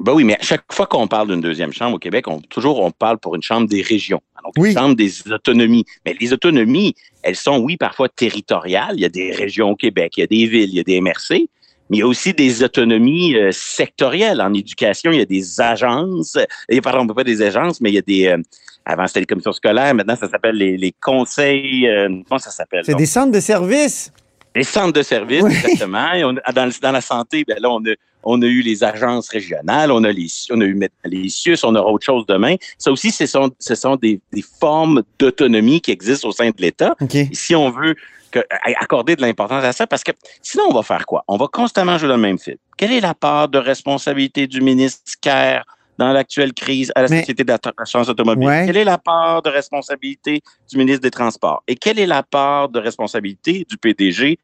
Ben 0.00 0.12
oui, 0.12 0.24
mais 0.24 0.34
à 0.36 0.42
chaque 0.42 0.64
fois 0.72 0.86
qu'on 0.86 1.06
parle 1.06 1.28
d'une 1.28 1.40
deuxième 1.40 1.72
chambre 1.72 1.94
au 1.96 1.98
Québec, 2.00 2.26
on, 2.26 2.40
toujours 2.40 2.80
on 2.80 2.90
parle 2.90 3.18
pour 3.18 3.36
une 3.36 3.42
chambre 3.42 3.68
des 3.68 3.80
régions. 3.82 4.20
Donc, 4.42 4.52
Oui. 4.58 4.70
une 4.70 4.74
chambre 4.76 4.96
des 4.96 5.30
autonomies. 5.32 5.84
Mais 6.04 6.16
les 6.20 6.32
autonomies, 6.32 6.94
elles 7.22 7.36
sont, 7.36 7.58
oui, 7.58 7.76
parfois 7.76 8.08
territoriales. 8.08 8.94
Il 8.96 9.00
y 9.02 9.04
a 9.04 9.08
des 9.08 9.30
régions 9.30 9.70
au 9.70 9.76
Québec, 9.76 10.14
il 10.16 10.20
y 10.20 10.24
a 10.24 10.26
des 10.26 10.46
villes, 10.46 10.70
il 10.70 10.74
y 10.74 10.80
a 10.80 10.82
des 10.82 11.00
MRC. 11.00 11.48
Mais 11.94 11.98
il 11.98 12.00
y 12.00 12.02
a 12.02 12.08
aussi 12.08 12.34
des 12.34 12.64
autonomies 12.64 13.36
euh, 13.36 13.50
sectorielles. 13.52 14.40
En 14.40 14.52
éducation, 14.52 15.12
il 15.12 15.18
y 15.18 15.22
a 15.22 15.24
des 15.24 15.60
agences. 15.60 16.36
Et, 16.68 16.80
pardon, 16.80 17.06
pas 17.06 17.22
des 17.22 17.40
agences, 17.40 17.80
mais 17.80 17.90
il 17.90 17.94
y 17.94 17.98
a 17.98 18.02
des... 18.02 18.26
euh, 18.26 18.38
avant, 18.84 19.06
c'était 19.06 19.20
les 19.20 19.26
commissions 19.26 19.52
scolaires. 19.52 19.94
Maintenant, 19.94 20.16
ça 20.16 20.28
s'appelle 20.28 20.56
les, 20.56 20.76
les 20.76 20.92
conseils... 21.00 21.86
euh, 21.86 22.08
comment 22.28 22.40
ça 22.40 22.50
s'appelle? 22.50 22.82
C'est 22.84 22.96
des 22.96 23.06
centres 23.06 23.30
de 23.30 23.38
services. 23.38 24.12
Les 24.56 24.64
centres 24.64 24.92
de 24.92 25.02
services, 25.02 25.42
Oui. 25.44 25.52
exactement. 25.54 26.12
Et 26.14 26.24
on 26.24 26.34
a- 26.44 26.52
dans, 26.52 26.68
dans 26.82 26.90
la 26.92 27.00
santé, 27.00 27.44
ben 27.46 27.58
là, 27.60 27.70
on 27.70 27.78
a, 27.84 27.94
on 28.24 28.42
a 28.42 28.46
eu 28.46 28.60
les 28.60 28.82
agences 28.82 29.28
régionales, 29.28 29.92
on 29.92 30.02
a, 30.02 30.10
les, 30.10 30.26
on 30.50 30.60
a 30.60 30.64
eu 30.64 30.80
les 31.04 31.28
CIUS, 31.28 31.58
on 31.62 31.74
aura 31.76 31.90
autre 31.92 32.06
chose 32.06 32.24
demain. 32.26 32.56
Ça 32.78 32.90
aussi, 32.90 33.10
ce 33.12 33.26
sont, 33.26 33.50
ce 33.60 33.74
sont 33.76 33.94
des, 33.96 34.20
des 34.32 34.42
formes 34.60 35.02
d'autonomie 35.20 35.80
qui 35.80 35.92
existent 35.92 36.28
au 36.28 36.32
sein 36.32 36.48
de 36.50 36.60
l'État. 36.60 36.96
Si 37.32 37.54
on 37.54 37.70
veut 37.70 37.94
que- 38.40 38.46
accorder 38.80 39.16
de 39.16 39.22
l'importance 39.22 39.64
à 39.64 39.72
ça, 39.72 39.86
parce 39.86 40.02
que 40.02 40.12
sinon, 40.42 40.64
on 40.70 40.74
va 40.74 40.82
faire 40.82 41.06
quoi? 41.06 41.24
On 41.28 41.36
va 41.36 41.46
constamment 41.46 41.96
jouer 41.98 42.08
le 42.08 42.16
même 42.16 42.38
film. 42.38 42.56
Quelle 42.76 42.92
est 42.92 43.00
la 43.00 43.14
part 43.14 43.48
de 43.48 43.58
responsabilité 43.58 44.46
du 44.46 44.60
ministre 44.60 45.12
Kerr 45.20 45.62
dans 45.96 46.12
l'actuelle 46.12 46.52
crise 46.52 46.90
à 46.96 47.02
la 47.02 47.08
Mais- 47.08 47.20
Société 47.20 47.44
d'assurance 47.44 48.08
automobile? 48.08 48.48
Ouais. 48.48 48.64
Quelle 48.66 48.76
est 48.78 48.84
la 48.84 48.98
part 48.98 49.42
de 49.42 49.50
responsabilité 49.50 50.42
du 50.70 50.76
ministre 50.78 51.02
des 51.02 51.10
Transports? 51.10 51.62
Et 51.68 51.76
quelle 51.76 51.98
est 52.00 52.06
la 52.06 52.22
part 52.24 52.68
de 52.68 52.80
responsabilité 52.80 53.64
du 53.68 53.76
PDG 53.78 54.38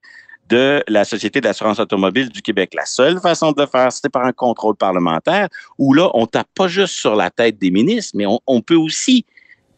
de 0.49 0.83
la 0.89 1.05
Société 1.05 1.41
d'assurance 1.41 1.81
automobile 1.81 2.29
du 2.29 2.41
Québec? 2.43 2.73
La 2.75 2.85
seule 2.87 3.19
façon 3.21 3.51
de 3.53 3.61
le 3.63 3.67
faire, 3.67 3.91
c'est 3.93 4.09
par 4.09 4.25
un 4.25 4.33
contrôle 4.33 4.77
parlementaire 4.77 5.49
où 5.79 5.93
là, 5.93 6.09
on 6.15 6.27
tape 6.27 6.49
pas 6.55 6.69
juste 6.69 6.95
sur 6.95 7.17
la 7.17 7.31
tête 7.31 7.59
des 7.59 7.71
ministres, 7.73 8.13
mais 8.15 8.27
on, 8.27 8.39
on 8.47 8.61
peut 8.61 8.77
aussi 8.77 9.25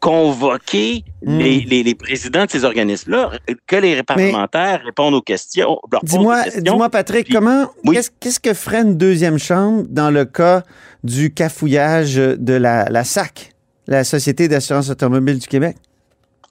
convoquer 0.03 1.05
Hmm. 1.25 1.39
les, 1.39 1.59
les- 1.61 1.83
les 1.83 1.95
présidents 1.95 2.43
de 2.45 2.49
ces 2.51 2.65
organismes-là, 2.65 3.31
que 3.67 3.75
les 3.77 4.03
parlementaires 4.03 4.81
répondent 4.83 5.13
aux 5.13 5.21
questions. 5.21 5.79
Dis-moi, 6.03 6.43
dis-moi, 6.57 6.89
Patrick, 6.89 7.25
Puis- 7.27 7.33
comment, 7.35 7.67
Oui. 7.85 7.95
qu'est-ce, 7.95 8.11
qu'est-ce 8.19 8.39
que 8.41 8.53
ferait 8.53 8.81
une 8.81 8.97
deuxième 8.97 9.37
chambre 9.39 9.85
dans 9.89 10.11
le 10.11 10.25
cas 10.25 10.63
du 11.05 11.33
cafouillage 11.33 12.15
de 12.15 12.53
la, 12.53 12.89
la 12.89 13.03
SAC, 13.05 13.53
la 13.87 14.03
Société 14.03 14.49
d'assurance 14.49 14.89
automobile 14.89 15.39
du 15.39 15.47
Québec? 15.47 15.77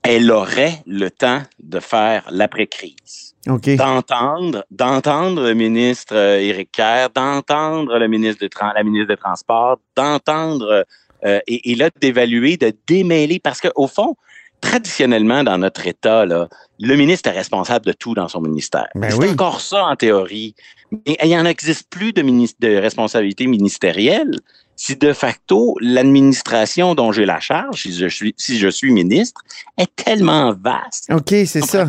Elle 0.03 0.31
aurait 0.33 0.79
le 0.87 1.11
temps 1.11 1.43
de 1.63 1.79
faire 1.79 2.25
l'après-crise. 2.31 3.35
D'entendre, 3.47 4.65
d'entendre 4.71 5.43
le 5.49 5.55
ministre 5.55 6.15
euh, 6.17 6.39
Éric 6.41 6.71
Kerr, 6.73 7.09
d'entendre 7.15 7.99
le 7.99 8.07
ministre 8.09 8.47
Tran- 8.47 8.73
la 8.75 8.85
ministre 8.85 9.09
des 9.09 9.17
Transports, 9.17 9.79
d'entendre 9.97 10.85
euh, 11.25 11.41
et, 11.47 11.73
et 11.73 11.75
là 11.75 11.91
d'évaluer, 12.01 12.57
de 12.57 12.73
démêler, 12.87 13.39
parce 13.39 13.61
qu'au 13.61 13.87
fond, 13.87 14.17
traditionnellement 14.63 15.45
dans 15.45 15.59
notre 15.59 15.87
État, 15.87 16.25
là, 16.25 16.49
le 16.79 16.97
ministre 16.97 17.29
est 17.29 17.33
responsable 17.33 17.85
de 17.85 17.93
tout 17.93 18.15
dans 18.15 18.29
son 18.29 18.41
ministère. 18.41 18.89
Ben 18.95 19.11
c'est 19.11 19.19
oui. 19.19 19.31
encore 19.31 19.61
ça 19.61 19.85
en 19.85 19.97
théorie, 19.97 20.55
mais 20.91 21.19
il 21.23 21.29
n'y 21.29 21.37
en 21.37 21.45
existe 21.45 21.91
plus 21.91 22.13
de, 22.15 22.77
responsabilité 22.79 23.47
ministérielle 23.47 24.31
si 24.75 24.97
de 24.97 25.13
facto 25.13 25.77
l'administration 25.81 26.95
dont 26.95 27.13
j'ai 27.13 27.27
la 27.27 27.41
charge, 27.41 27.83
si 27.83 27.93
je 27.93 28.07
suis, 28.07 28.35
si 28.37 28.59
je 28.59 28.69
suis 28.69 28.91
ministre, 28.91 29.43
est 29.77 29.95
tellement 29.95 30.55
vaste 30.55 31.11
OK, 31.13 31.29
c'est 31.29 31.61
ça. 31.61 31.87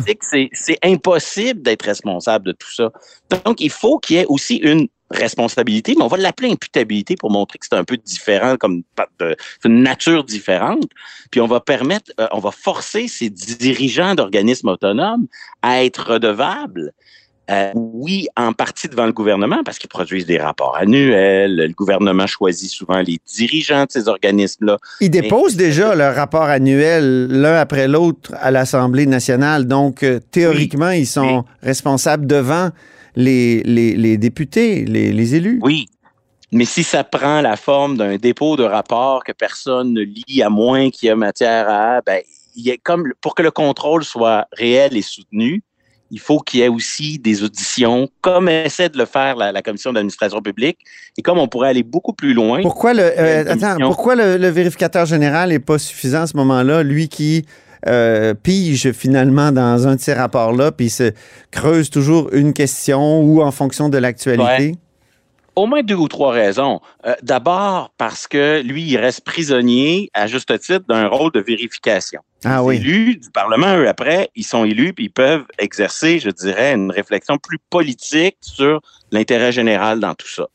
c'est 0.52 0.78
impossible 0.82 1.62
d'être 1.62 1.82
responsable 1.82 2.46
de 2.46 2.52
tout 2.52 2.72
ça. 2.72 2.90
Donc, 3.30 3.60
il 3.60 3.70
faut 3.70 3.98
qu'il 3.98 4.16
y 4.16 4.18
ait 4.20 4.26
aussi 4.26 4.56
une 4.56 4.88
responsabilité, 5.10 5.94
mais 5.96 6.04
on 6.04 6.08
va 6.08 6.16
l'appeler 6.16 6.50
imputabilité 6.50 7.16
pour 7.16 7.30
montrer 7.30 7.58
que 7.58 7.66
c'est 7.68 7.76
un 7.76 7.84
peu 7.84 7.96
différent, 7.96 8.56
comme 8.56 8.82
c'est 9.18 9.68
une 9.68 9.82
nature 9.82 10.24
différente. 10.24 10.88
Puis 11.30 11.40
on 11.40 11.46
va 11.46 11.60
permettre, 11.60 12.12
euh, 12.20 12.26
on 12.32 12.40
va 12.40 12.50
forcer 12.50 13.08
ces 13.08 13.30
dirigeants 13.30 14.14
d'organismes 14.14 14.68
autonomes 14.68 15.26
à 15.62 15.84
être 15.84 16.12
redevables. 16.12 16.92
euh, 17.50 17.72
oui, 17.74 18.26
en 18.36 18.52
partie 18.52 18.88
devant 18.88 19.04
le 19.04 19.12
gouvernement, 19.12 19.62
parce 19.64 19.78
qu'ils 19.78 19.90
produisent 19.90 20.24
des 20.26 20.38
rapports 20.38 20.76
annuels. 20.76 21.56
Le 21.56 21.74
gouvernement 21.74 22.26
choisit 22.26 22.70
souvent 22.70 23.00
les 23.00 23.18
dirigeants 23.26 23.84
de 23.84 23.90
ces 23.90 24.08
organismes-là. 24.08 24.78
Ils 25.00 25.10
déposent 25.10 25.56
déjà 25.56 25.94
leur 25.94 26.14
rapport 26.14 26.44
annuel 26.44 27.26
l'un 27.28 27.56
après 27.56 27.86
l'autre 27.86 28.32
à 28.40 28.50
l'Assemblée 28.50 29.06
nationale. 29.06 29.66
Donc, 29.66 30.02
euh, 30.02 30.20
théoriquement, 30.30 30.90
ils 30.90 31.06
sont 31.06 31.44
responsables 31.62 32.26
devant 32.26 32.70
les, 33.16 33.62
les, 33.64 33.96
les 33.96 34.16
députés, 34.18 34.84
les, 34.84 35.12
les 35.12 35.34
élus. 35.34 35.58
Oui. 35.62 35.86
Mais 36.52 36.64
si 36.64 36.84
ça 36.84 37.02
prend 37.02 37.40
la 37.40 37.56
forme 37.56 37.96
d'un 37.96 38.16
dépôt 38.16 38.56
de 38.56 38.62
rapport 38.62 39.24
que 39.24 39.32
personne 39.32 39.92
ne 39.92 40.02
lit 40.02 40.42
à 40.42 40.50
moins 40.50 40.90
qu'il 40.90 41.08
y 41.08 41.10
ait 41.10 41.16
matière 41.16 41.68
à, 41.68 42.00
ben, 42.02 42.20
il 42.54 42.64
y 42.64 42.70
a 42.70 42.76
comme 42.82 43.12
pour 43.20 43.34
que 43.34 43.42
le 43.42 43.50
contrôle 43.50 44.04
soit 44.04 44.46
réel 44.52 44.96
et 44.96 45.02
soutenu, 45.02 45.62
il 46.12 46.20
faut 46.20 46.38
qu'il 46.38 46.60
y 46.60 46.62
ait 46.62 46.68
aussi 46.68 47.18
des 47.18 47.42
auditions, 47.42 48.08
comme 48.20 48.48
essaie 48.48 48.88
de 48.88 48.98
le 48.98 49.04
faire 49.04 49.34
la, 49.34 49.50
la 49.50 49.62
commission 49.62 49.92
d'administration 49.92 50.40
publique, 50.42 50.78
et 51.18 51.22
comme 51.22 51.38
on 51.38 51.48
pourrait 51.48 51.70
aller 51.70 51.82
beaucoup 51.82 52.12
plus 52.12 52.34
loin. 52.34 52.62
Pourquoi 52.62 52.94
le, 52.94 53.02
euh, 53.02 53.42
Une 53.42 53.48
attends, 53.48 53.58
commission. 53.60 53.86
pourquoi 53.88 54.14
le, 54.14 54.36
le 54.36 54.48
vérificateur 54.48 55.06
général 55.06 55.48
n'est 55.48 55.58
pas 55.58 55.78
suffisant 55.78 56.22
à 56.22 56.26
ce 56.28 56.36
moment-là, 56.36 56.84
lui 56.84 57.08
qui 57.08 57.46
euh, 57.86 58.34
pige 58.34 58.92
finalement 58.92 59.52
dans 59.52 59.86
un 59.86 59.96
de 59.96 60.00
ces 60.00 60.14
rapports-là, 60.14 60.72
puis 60.72 60.90
se 60.90 61.12
creuse 61.50 61.90
toujours 61.90 62.30
une 62.32 62.52
question 62.52 63.20
ou 63.20 63.42
en 63.42 63.50
fonction 63.50 63.88
de 63.88 63.98
l'actualité? 63.98 64.76
Au 65.56 65.66
moins 65.66 65.82
deux 65.82 65.94
ou 65.94 66.08
trois 66.08 66.32
raisons. 66.32 66.80
Euh, 67.06 67.14
D'abord, 67.22 67.92
parce 67.96 68.26
que 68.26 68.60
lui, 68.62 68.82
il 68.82 68.96
reste 68.96 69.20
prisonnier, 69.20 70.10
à 70.12 70.26
juste 70.26 70.58
titre, 70.58 70.84
d'un 70.88 71.06
rôle 71.06 71.30
de 71.30 71.40
vérification. 71.40 72.20
Ah 72.44 72.56
Les 72.58 72.64
oui. 72.64 72.76
élus 72.76 73.16
du 73.16 73.30
Parlement, 73.30 73.76
eux, 73.76 73.88
après, 73.88 74.30
ils 74.34 74.44
sont 74.44 74.64
élus 74.64 74.92
puis 74.92 75.04
ils 75.04 75.12
peuvent 75.12 75.44
exercer, 75.58 76.18
je 76.18 76.30
dirais, 76.30 76.74
une 76.74 76.90
réflexion 76.90 77.38
plus 77.38 77.58
politique 77.70 78.36
sur 78.40 78.80
l'intérêt 79.12 79.52
général 79.52 80.00
dans 80.00 80.14
tout 80.14 80.28
ça. 80.28 80.48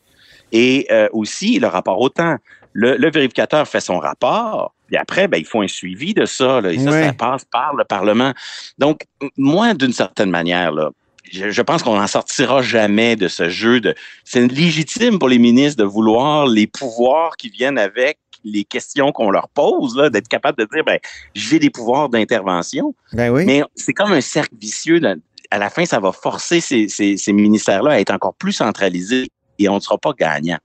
Et 0.52 0.88
euh, 0.92 1.08
aussi, 1.14 1.60
le 1.60 1.68
rapport 1.68 2.00
au 2.00 2.10
temps. 2.10 2.36
Le, 2.74 2.98
le 2.98 3.10
vérificateur 3.10 3.68
fait 3.68 3.80
son 3.82 4.00
rapport, 4.00 4.74
puis 4.90 4.98
après, 4.98 5.28
ben, 5.28 5.38
il 5.38 5.46
faut 5.46 5.62
un 5.62 5.68
suivi 5.68 6.14
de 6.16 6.26
ça, 6.26 6.62
là, 6.62 6.72
et 6.74 6.78
ça, 6.80 6.92
ça 7.06 7.14
passe 7.14 7.46
par 7.46 7.76
le 7.76 7.84
Parlement. 7.84 8.34
Donc, 8.80 9.02
moi, 9.38 9.74
d'une 9.76 9.94
certaine 9.94 10.32
manière, 10.32 10.72
là, 10.72 10.90
je, 11.32 11.52
je 11.52 11.62
pense 11.62 11.84
qu'on 11.84 11.96
n'en 11.96 12.08
sortira 12.08 12.64
jamais 12.64 13.16
de 13.16 13.28
ce 13.28 13.50
jeu 13.50 13.80
de. 13.80 13.94
C'est 14.24 14.48
légitime 14.48 15.20
pour 15.20 15.30
les 15.30 15.38
ministres 15.38 15.78
de 15.84 15.88
vouloir 15.88 16.48
les 16.48 16.66
pouvoirs 16.66 17.38
qui 17.38 17.50
viennent 17.50 17.78
avec 17.78 18.18
les 18.44 18.64
questions 18.64 19.12
qu'on 19.12 19.30
leur 19.30 19.50
pose, 19.50 19.96
là, 19.96 20.10
d'être 20.10 20.28
capable 20.28 20.58
de 20.58 20.68
dire, 20.74 20.84
ben, 20.84 20.98
j'ai 21.36 21.60
des 21.60 21.70
pouvoirs 21.70 22.10
d'intervention. 22.10 22.96
Ben 23.14 23.30
oui. 23.32 23.46
Mais 23.46 23.64
c'est 23.76 23.94
comme 23.94 24.12
un 24.14 24.22
cercle 24.22 24.56
vicieux. 24.60 25.00
là. 25.00 25.16
À 25.52 25.58
la 25.60 25.70
fin, 25.70 25.86
ça 25.86 26.00
va 26.00 26.12
forcer 26.12 26.62
ces, 26.62 26.88
ces- 26.88 27.18
ces 27.18 27.34
ministères-là 27.34 27.92
à 27.92 28.00
être 28.00 28.12
encore 28.14 28.34
plus 28.36 28.54
centralisés 28.54 29.28
et 29.60 29.68
on 29.70 29.76
ne 29.76 29.80
sera 29.82 29.98
pas 29.98 30.14
gagnant. 30.18 30.58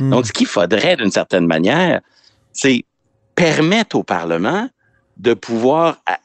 Hmm. 0.00 0.10
Donc, 0.10 0.26
ce 0.26 0.32
qu'il 0.32 0.46
faudrait, 0.46 0.96
d'une 0.96 1.10
certaine 1.10 1.46
manière, 1.46 2.00
c'est 2.52 2.84
permettre 3.38 3.96
au 3.96 4.02
Parlement 4.02 4.68
de 5.16 5.34
pouvoir 5.34 5.98
à- 6.06 6.18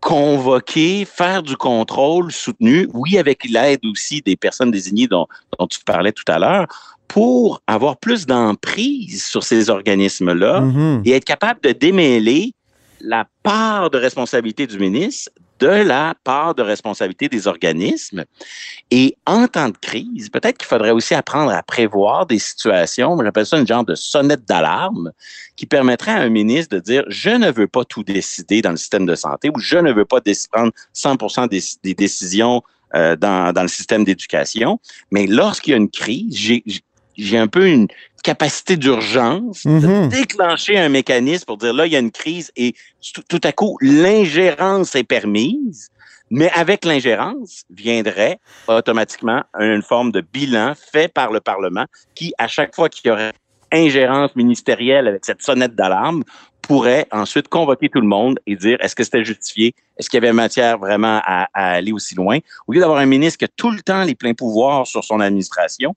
convoquer, 0.00 1.04
faire 1.04 1.42
du 1.42 1.56
contrôle 1.56 2.30
soutenu, 2.30 2.88
oui, 2.94 3.18
avec 3.18 3.44
l'aide 3.48 3.84
aussi 3.84 4.22
des 4.22 4.36
personnes 4.36 4.70
désignées 4.70 5.08
dont, 5.08 5.26
dont 5.58 5.66
tu 5.66 5.80
parlais 5.84 6.12
tout 6.12 6.24
à 6.28 6.38
l'heure, 6.38 6.66
pour 7.08 7.60
avoir 7.66 7.96
plus 7.96 8.24
d'emprise 8.26 9.24
sur 9.26 9.42
ces 9.42 9.68
organismes-là 9.68 10.60
Mhm. 10.60 11.02
et 11.04 11.12
être 11.12 11.24
capable 11.24 11.60
de 11.60 11.72
démêler 11.72 12.52
la 13.00 13.26
part 13.42 13.90
de 13.90 13.98
responsabilité 13.98 14.66
du 14.66 14.78
ministre 14.78 15.30
de 15.58 15.68
la 15.68 16.14
part 16.24 16.54
de 16.54 16.62
responsabilité 16.62 17.28
des 17.28 17.46
organismes. 17.46 18.24
Et 18.90 19.16
en 19.26 19.46
temps 19.46 19.68
de 19.68 19.76
crise, 19.76 20.28
peut-être 20.28 20.58
qu'il 20.58 20.66
faudrait 20.66 20.90
aussi 20.90 21.14
apprendre 21.14 21.52
à 21.52 21.62
prévoir 21.62 22.26
des 22.26 22.38
situations, 22.38 23.18
j'appelle 23.22 23.46
ça 23.46 23.58
une 23.58 23.66
genre 23.66 23.84
de 23.84 23.94
sonnette 23.94 24.44
d'alarme, 24.46 25.12
qui 25.56 25.66
permettrait 25.66 26.12
à 26.12 26.20
un 26.20 26.28
ministre 26.28 26.76
de 26.76 26.80
dire, 26.80 27.04
je 27.08 27.30
ne 27.30 27.50
veux 27.50 27.66
pas 27.66 27.84
tout 27.84 28.02
décider 28.02 28.62
dans 28.62 28.70
le 28.70 28.76
système 28.76 29.06
de 29.06 29.14
santé 29.14 29.50
ou 29.54 29.58
je 29.58 29.78
ne 29.78 29.92
veux 29.92 30.04
pas 30.04 30.20
prendre 30.50 30.72
100 30.92 31.46
des, 31.46 31.62
des 31.82 31.94
décisions 31.94 32.62
euh, 32.94 33.16
dans, 33.16 33.52
dans 33.52 33.62
le 33.62 33.68
système 33.68 34.04
d'éducation. 34.04 34.78
Mais 35.10 35.26
lorsqu'il 35.26 35.72
y 35.72 35.74
a 35.74 35.76
une 35.76 35.90
crise, 35.90 36.62
j'ai 37.16 37.38
un 37.38 37.48
peu 37.48 37.66
une 37.66 37.88
capacité 38.30 38.76
d'urgence 38.76 39.64
de 39.64 39.70
Mhm. 39.70 40.08
déclencher 40.08 40.76
un 40.76 40.88
mécanisme 40.88 41.44
pour 41.44 41.58
dire 41.58 41.72
là, 41.72 41.86
il 41.86 41.92
y 41.92 41.96
a 41.96 42.00
une 42.00 42.10
crise 42.10 42.50
et 42.56 42.74
tout, 43.14 43.22
tout 43.28 43.40
à 43.44 43.52
coup, 43.52 43.78
l'ingérence 43.80 44.96
est 44.96 45.04
permise. 45.04 45.88
Mais 46.28 46.50
avec 46.62 46.84
l'ingérence 46.84 47.62
viendrait 47.70 48.38
automatiquement 48.66 49.42
une 49.60 49.82
forme 49.82 50.10
de 50.10 50.20
bilan 50.20 50.72
fait 50.92 51.06
par 51.06 51.30
le 51.30 51.38
Parlement 51.40 51.86
qui, 52.16 52.34
à 52.36 52.48
chaque 52.48 52.74
fois 52.74 52.88
qu'il 52.88 53.08
y 53.08 53.12
aurait 53.12 53.32
ingérence 53.70 54.34
ministérielle 54.34 55.06
avec 55.06 55.24
cette 55.24 55.42
sonnette 55.42 55.76
d'alarme, 55.76 56.24
pourrait 56.62 57.06
ensuite 57.12 57.46
convoquer 57.46 57.88
tout 57.88 58.00
le 58.00 58.08
monde 58.08 58.40
et 58.48 58.56
dire 58.56 58.76
est-ce 58.80 58.96
que 58.96 59.04
c'était 59.04 59.24
justifié, 59.24 59.72
est-ce 59.96 60.10
qu'il 60.10 60.16
y 60.20 60.22
avait 60.24 60.32
matière 60.32 60.78
vraiment 60.78 61.20
à, 61.24 61.46
à 61.54 61.70
aller 61.78 61.92
aussi 61.92 62.16
loin? 62.16 62.38
Au 62.66 62.72
lieu 62.72 62.80
d'avoir 62.80 62.98
un 62.98 63.06
ministre 63.06 63.38
qui 63.38 63.44
a 63.44 63.52
tout 63.56 63.70
le 63.70 63.82
temps 63.82 64.02
les 64.02 64.16
pleins 64.16 64.34
pouvoirs 64.34 64.84
sur 64.84 65.04
son 65.04 65.20
administration, 65.20 65.94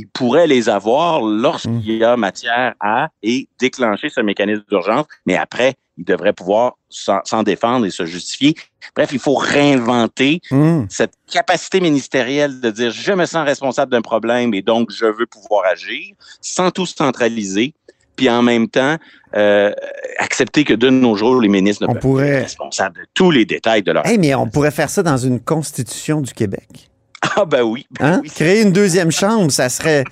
il 0.00 0.08
pourrait 0.08 0.46
les 0.46 0.68
avoir 0.68 1.20
lorsqu'il 1.22 1.96
y 1.96 2.04
a 2.04 2.16
matière 2.16 2.74
à 2.80 3.08
et 3.22 3.48
déclencher 3.58 4.08
ce 4.08 4.20
mécanisme 4.20 4.64
d'urgence, 4.70 5.06
mais 5.26 5.36
après, 5.36 5.74
il 5.98 6.04
devrait 6.04 6.32
pouvoir 6.32 6.76
s'en 6.88 7.42
défendre 7.42 7.84
et 7.86 7.90
se 7.90 8.06
justifier. 8.06 8.54
Bref, 8.96 9.10
il 9.12 9.18
faut 9.18 9.34
réinventer 9.34 10.40
Hum. 10.50 10.86
cette 10.88 11.12
capacité 11.30 11.80
ministérielle 11.80 12.60
de 12.60 12.70
dire 12.70 12.90
je 12.90 13.12
me 13.12 13.26
sens 13.26 13.44
responsable 13.44 13.92
d'un 13.92 14.00
problème 14.00 14.54
et 14.54 14.62
donc 14.62 14.90
je 14.90 15.04
veux 15.04 15.26
pouvoir 15.26 15.64
agir 15.70 16.14
sans 16.40 16.70
tout 16.70 16.86
centraliser, 16.86 17.74
puis 18.16 18.30
en 18.30 18.42
même 18.42 18.68
temps 18.68 18.96
euh, 19.36 19.72
accepter 20.18 20.64
que 20.64 20.74
de 20.74 20.88
nos 20.90 21.14
jours, 21.16 21.40
les 21.40 21.48
ministres 21.48 21.84
ne 21.84 21.90
On 21.90 21.92
peuvent 21.92 22.02
pourrait- 22.02 22.24
pas 22.30 22.36
être 22.38 22.42
responsables 22.44 22.96
de 23.00 23.06
tous 23.14 23.30
les 23.30 23.44
détails 23.44 23.82
de 23.82 23.92
leur... 23.92 24.04
Hey, 24.06 24.18
mais 24.18 24.34
on 24.34 24.48
pourrait 24.48 24.70
faire 24.72 24.90
ça 24.90 25.02
dans 25.02 25.16
une 25.18 25.38
constitution 25.40 26.20
du 26.20 26.32
Québec. 26.32 26.89
Ah 27.36 27.44
ben 27.44 27.62
oui, 27.62 27.86
ben 27.98 28.06
Hein? 28.06 28.20
oui, 28.22 28.30
Créer 28.30 28.62
une 28.62 28.72
deuxième 28.72 29.10
chambre, 29.10 29.50
ça 29.50 29.68
serait. 29.68 30.04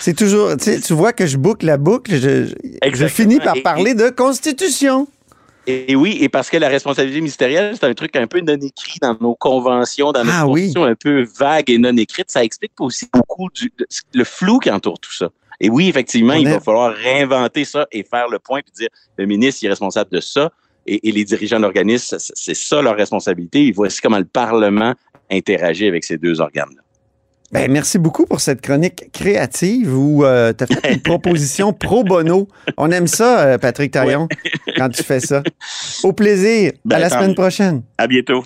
C'est 0.00 0.14
toujours. 0.14 0.56
Tu 0.56 0.64
sais, 0.64 0.80
tu 0.80 0.92
vois 0.92 1.12
que 1.12 1.26
je 1.26 1.36
boucle 1.36 1.66
la 1.66 1.76
boucle, 1.76 2.12
je, 2.14 2.46
je- 2.94 3.06
finis 3.06 3.38
par 3.40 3.56
Et- 3.56 3.62
parler 3.62 3.94
de 3.94 4.08
constitution. 4.10 5.08
Et, 5.66 5.92
et 5.92 5.96
oui, 5.96 6.18
et 6.20 6.28
parce 6.28 6.48
que 6.48 6.56
la 6.56 6.68
responsabilité 6.68 7.20
ministérielle, 7.20 7.74
c'est 7.78 7.84
un 7.86 7.92
truc 7.94 8.16
un 8.16 8.26
peu 8.26 8.40
non 8.40 8.54
écrit 8.54 8.98
dans 9.02 9.16
nos 9.20 9.34
conventions, 9.34 10.12
dans 10.12 10.24
nos 10.24 10.30
Ah 10.32 10.46
oui. 10.46 10.72
constitutions 10.72 10.84
un 10.84 10.94
peu 10.94 11.26
vagues 11.38 11.70
et 11.70 11.78
non 11.78 11.94
écrites. 11.96 12.30
Ça 12.30 12.42
explique 12.42 12.72
aussi 12.80 13.06
beaucoup 13.12 13.48
du, 13.54 13.70
le 14.14 14.24
flou 14.24 14.58
qui 14.60 14.70
entoure 14.70 14.98
tout 14.98 15.12
ça. 15.12 15.28
Et 15.60 15.68
oui, 15.68 15.88
effectivement, 15.88 16.34
On 16.34 16.38
il 16.38 16.46
est- 16.48 16.52
va 16.52 16.60
falloir 16.60 16.94
réinventer 16.94 17.64
ça 17.64 17.86
et 17.92 18.02
faire 18.04 18.28
le 18.28 18.38
point 18.38 18.60
puis 18.62 18.72
dire 18.76 18.88
le 19.18 19.26
ministre 19.26 19.62
il 19.62 19.66
est 19.66 19.70
responsable 19.70 20.10
de 20.10 20.20
ça 20.20 20.50
et, 20.86 21.00
les 21.12 21.24
dirigeants 21.24 21.58
de 21.58 21.62
l'organisme, 21.62 22.16
c'est- 22.18 22.32
c'est 22.34 22.54
ça 22.54 22.80
leur 22.80 22.96
responsabilité. 22.96 23.66
Et 23.66 23.72
voici 23.72 24.00
comment 24.00 24.18
le 24.18 24.24
Parlement 24.24 24.94
interagit 25.30 25.86
avec 25.86 26.04
ces 26.04 26.18
deux 26.18 26.40
organes-là. 26.40 26.82
Ben, 27.50 27.70
merci 27.70 27.98
beaucoup 27.98 28.26
pour 28.26 28.40
cette 28.40 28.60
chronique 28.60 29.10
créative 29.10 29.96
où 29.96 30.22
tu 30.22 30.26
as 30.26 30.66
fait 30.66 30.92
une 30.92 31.00
proposition 31.02 31.72
pro 31.72 32.04
bono. 32.04 32.46
On 32.76 32.90
aime 32.90 33.06
ça, 33.06 33.40
euh, 33.40 33.58
Patrick 33.58 33.90
Taillon, 33.90 34.28
quand 34.76 34.90
tu 34.90 35.02
fais 35.02 35.20
ça. 35.20 35.42
Au 36.02 36.12
plaisir. 36.12 36.72
Ben, 36.84 36.96
à 36.96 36.98
la 36.98 37.08
semaine 37.08 37.34
prochaine. 37.34 37.82
À 37.96 38.06
bientôt. 38.06 38.44